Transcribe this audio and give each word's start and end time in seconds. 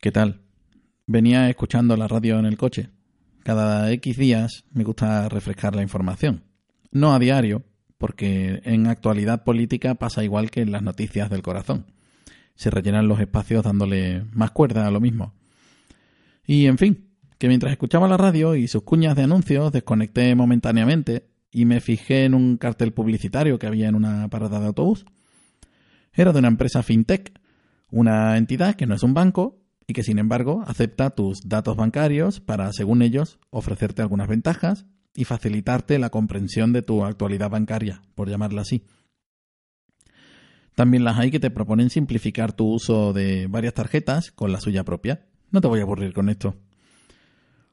¿Qué 0.00 0.12
tal? 0.12 0.40
Venía 1.06 1.50
escuchando 1.50 1.94
la 1.94 2.08
radio 2.08 2.38
en 2.38 2.46
el 2.46 2.56
coche. 2.56 2.88
Cada 3.42 3.92
X 3.92 4.16
días 4.16 4.64
me 4.72 4.82
gusta 4.82 5.28
refrescar 5.28 5.76
la 5.76 5.82
información. 5.82 6.44
No 6.90 7.12
a 7.12 7.18
diario, 7.18 7.64
porque 7.98 8.62
en 8.64 8.86
actualidad 8.86 9.44
política 9.44 9.96
pasa 9.96 10.24
igual 10.24 10.50
que 10.50 10.62
en 10.62 10.72
las 10.72 10.82
noticias 10.82 11.28
del 11.28 11.42
corazón. 11.42 11.84
Se 12.54 12.70
rellenan 12.70 13.08
los 13.08 13.20
espacios 13.20 13.62
dándole 13.62 14.24
más 14.32 14.52
cuerda 14.52 14.86
a 14.86 14.90
lo 14.90 15.00
mismo. 15.00 15.34
Y 16.46 16.64
en 16.64 16.78
fin, 16.78 17.10
que 17.36 17.48
mientras 17.48 17.70
escuchaba 17.70 18.08
la 18.08 18.16
radio 18.16 18.54
y 18.54 18.68
sus 18.68 18.84
cuñas 18.84 19.16
de 19.16 19.24
anuncios 19.24 19.70
desconecté 19.70 20.34
momentáneamente 20.34 21.28
y 21.52 21.66
me 21.66 21.82
fijé 21.82 22.24
en 22.24 22.32
un 22.32 22.56
cartel 22.56 22.94
publicitario 22.94 23.58
que 23.58 23.66
había 23.66 23.88
en 23.88 23.96
una 23.96 24.28
parada 24.28 24.60
de 24.60 24.66
autobús. 24.66 25.04
Era 26.14 26.32
de 26.32 26.38
una 26.38 26.48
empresa 26.48 26.82
fintech, 26.82 27.38
una 27.90 28.38
entidad 28.38 28.76
que 28.76 28.86
no 28.86 28.94
es 28.94 29.02
un 29.02 29.12
banco 29.12 29.60
y 29.90 29.92
que 29.92 30.04
sin 30.04 30.20
embargo 30.20 30.62
acepta 30.68 31.10
tus 31.10 31.48
datos 31.48 31.76
bancarios 31.76 32.38
para, 32.38 32.72
según 32.72 33.02
ellos, 33.02 33.40
ofrecerte 33.50 34.02
algunas 34.02 34.28
ventajas 34.28 34.86
y 35.16 35.24
facilitarte 35.24 35.98
la 35.98 36.10
comprensión 36.10 36.72
de 36.72 36.82
tu 36.82 37.04
actualidad 37.04 37.50
bancaria, 37.50 38.00
por 38.14 38.30
llamarla 38.30 38.62
así. 38.62 38.84
También 40.76 41.02
las 41.02 41.18
hay 41.18 41.32
que 41.32 41.40
te 41.40 41.50
proponen 41.50 41.90
simplificar 41.90 42.52
tu 42.52 42.68
uso 42.68 43.12
de 43.12 43.48
varias 43.48 43.74
tarjetas 43.74 44.30
con 44.30 44.52
la 44.52 44.60
suya 44.60 44.84
propia. 44.84 45.26
No 45.50 45.60
te 45.60 45.66
voy 45.66 45.80
a 45.80 45.82
aburrir 45.82 46.12
con 46.12 46.28
esto. 46.28 46.54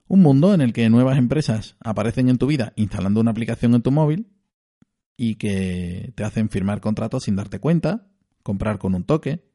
Un 0.08 0.24
mundo 0.24 0.56
en 0.56 0.62
el 0.62 0.74
que 0.74 0.90
nuevas 0.90 1.20
empresas 1.20 1.76
aparecen 1.82 2.30
en 2.30 2.40
tu 2.40 2.48
vida 2.48 2.74
instalando 2.78 3.22
una 3.22 3.30
aplicación 3.30 3.76
en 3.76 3.84
tu 3.84 3.92
móvil 3.92 4.26
y 5.16 5.36
que 5.36 6.14
te 6.16 6.24
hacen 6.24 6.50
firmar 6.50 6.82
contratos 6.82 7.26
sin 7.26 7.36
darte 7.36 7.60
cuenta, 7.60 8.08
comprar 8.42 8.80
con 8.80 8.96
un 8.96 9.04
toque, 9.04 9.52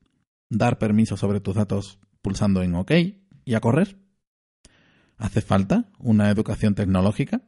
dar 0.48 0.78
permiso 0.78 1.16
sobre 1.16 1.40
tus 1.40 1.56
datos 1.56 1.98
pulsando 2.22 2.62
en 2.62 2.74
OK 2.74 2.92
y 3.44 3.54
a 3.54 3.60
correr. 3.60 3.98
¿Hace 5.18 5.40
falta 5.40 5.90
una 5.98 6.30
educación 6.30 6.74
tecnológica? 6.74 7.42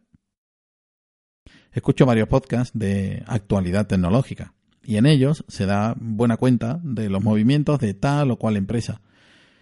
Escucho 1.72 2.06
varios 2.06 2.28
podcasts 2.28 2.76
de 2.78 3.24
actualidad 3.26 3.86
tecnológica 3.86 4.54
y 4.84 4.96
en 4.96 5.06
ellos 5.06 5.44
se 5.48 5.66
da 5.66 5.94
buena 5.98 6.36
cuenta 6.36 6.80
de 6.84 7.08
los 7.08 7.22
movimientos 7.22 7.80
de 7.80 7.94
tal 7.94 8.30
o 8.30 8.36
cual 8.38 8.56
empresa 8.56 9.00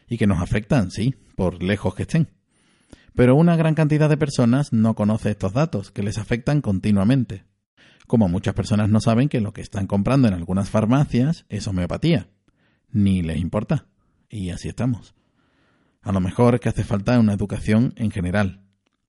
y 0.09 0.19
que 0.19 0.27
nos 0.27 0.43
afectan, 0.43 0.91
sí, 0.91 1.15
por 1.37 1.63
lejos 1.63 1.95
que 1.95 2.03
estén. 2.03 2.29
Pero 3.15 3.35
una 3.35 3.57
gran 3.57 3.75
cantidad 3.75 4.09
de 4.09 4.17
personas 4.17 4.73
no 4.73 4.95
conoce 4.95 5.31
estos 5.31 5.53
datos 5.53 5.91
que 5.91 6.03
les 6.03 6.19
afectan 6.19 6.61
continuamente. 6.61 7.45
Como 8.07 8.29
muchas 8.29 8.55
personas 8.55 8.91
no 8.91 9.01
saben 9.01 9.29
que 9.29 9.41
lo 9.41 9.53
que 9.53 9.63
están 9.63 9.87
comprando 9.87 10.29
en 10.29 10.35
algunas 10.35 10.69
farmacias 10.69 11.47
es 11.49 11.67
homeopatía. 11.67 12.29
Ni 12.91 13.23
les 13.23 13.39
importa 13.39 13.87
y 14.33 14.50
así 14.50 14.69
estamos. 14.69 15.14
A 16.00 16.11
lo 16.11 16.20
mejor 16.20 16.58
que 16.58 16.69
hace 16.69 16.83
falta 16.83 17.20
una 17.20 17.34
educación 17.34 17.92
en 17.97 18.11
general, 18.11 18.64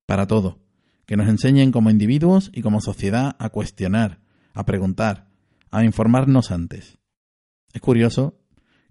para 0.05 0.27
todo, 0.27 0.59
que 1.07 1.17
nos 1.17 1.27
enseñen 1.27 1.71
como 1.71 1.89
individuos 1.89 2.51
y 2.53 2.61
como 2.61 2.81
sociedad 2.81 3.35
a 3.39 3.49
cuestionar, 3.49 4.19
a 4.53 4.65
preguntar, 4.65 5.29
a 5.71 5.83
informarnos 5.83 6.51
antes. 6.51 6.99
Es 7.73 7.81
curioso 7.81 8.37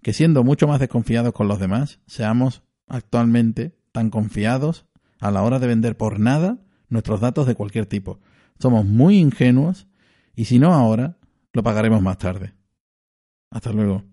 que 0.01 0.11
siendo 0.11 0.43
mucho 0.43 0.67
más 0.67 0.81
desconfiados 0.81 1.31
con 1.31 1.47
los 1.47 1.59
demás, 1.59 2.01
seamos 2.07 2.63
actualmente 2.87 3.77
tan 3.93 4.09
confiados 4.09 4.85
a 5.21 5.31
la 5.31 5.43
hora 5.43 5.59
de 5.59 5.67
vender 5.67 5.95
por 5.95 6.19
nada 6.19 6.59
nuestros 6.89 7.21
datos 7.21 7.47
de 7.47 7.55
cualquier 7.55 7.85
tipo. 7.85 8.19
Somos 8.59 8.85
muy 8.85 9.17
ingenuos 9.17 9.87
y 10.35 10.45
si 10.45 10.59
no 10.59 10.73
ahora, 10.73 11.17
lo 11.53 11.63
pagaremos 11.63 12.01
más 12.01 12.17
tarde. 12.17 12.53
Hasta 13.49 13.71
luego. 13.71 14.12